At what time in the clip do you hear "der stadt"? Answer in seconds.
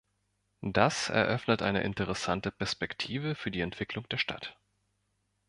4.09-4.57